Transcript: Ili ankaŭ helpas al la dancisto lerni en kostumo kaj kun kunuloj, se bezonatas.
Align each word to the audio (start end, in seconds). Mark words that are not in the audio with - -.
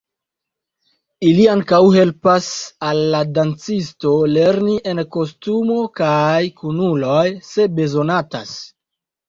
Ili 1.31 1.43
ankaŭ 1.55 1.81
helpas 1.95 2.47
al 2.87 3.03
la 3.17 3.21
dancisto 3.35 4.15
lerni 4.33 4.75
en 4.95 5.03
kostumo 5.19 5.79
kaj 6.03 6.19
kun 6.49 6.59
kunuloj, 6.65 7.29
se 7.53 7.71
bezonatas. 7.81 8.59